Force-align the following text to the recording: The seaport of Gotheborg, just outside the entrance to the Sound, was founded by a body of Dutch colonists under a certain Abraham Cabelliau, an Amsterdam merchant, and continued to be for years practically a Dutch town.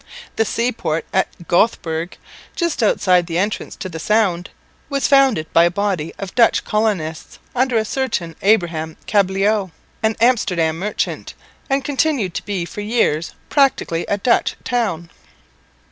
The 0.35 0.45
seaport 0.45 1.05
of 1.13 1.25
Gotheborg, 1.47 2.13
just 2.55 2.81
outside 2.81 3.27
the 3.27 3.37
entrance 3.37 3.75
to 3.75 3.87
the 3.87 3.99
Sound, 3.99 4.49
was 4.89 5.07
founded 5.07 5.45
by 5.53 5.65
a 5.65 5.69
body 5.69 6.11
of 6.17 6.33
Dutch 6.33 6.63
colonists 6.63 7.37
under 7.55 7.77
a 7.77 7.85
certain 7.85 8.35
Abraham 8.41 8.97
Cabelliau, 9.05 9.69
an 10.01 10.15
Amsterdam 10.19 10.79
merchant, 10.79 11.35
and 11.69 11.85
continued 11.85 12.33
to 12.33 12.45
be 12.45 12.65
for 12.65 12.81
years 12.81 13.35
practically 13.51 14.07
a 14.07 14.17
Dutch 14.17 14.55
town. 14.63 15.11